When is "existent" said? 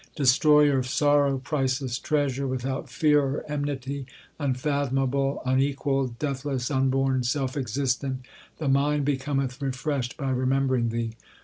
7.55-8.21